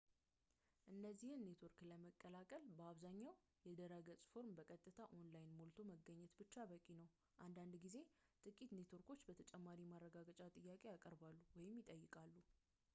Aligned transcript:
እነዚህን 0.91 1.43
ኔትወርክ 1.47 1.79
ለመቀላቀል 1.89 2.63
በአብዛኛው 2.77 3.33
የድረገፅ 3.67 4.21
ፎርም 4.31 4.49
በቀጥታ 4.59 4.97
online 5.19 5.51
ሞልቶ 5.59 5.77
መገኘት 5.91 6.33
ብቻ 6.41 6.55
በቂ 6.71 6.87
ነው፤ 7.01 7.11
አንዳንድ 7.47 7.75
ጊዜ 7.85 7.95
ጥቂት 8.47 8.73
ኔትወርኮች 8.79 9.21
ተጨማሪ 9.41 9.79
ማረጋገጫ 9.93 10.41
ጥያቄ 10.57 10.81
ያቀርባሉ 10.95 11.37
ወይም 11.61 11.77
ይጠይቃሉ 11.83 12.33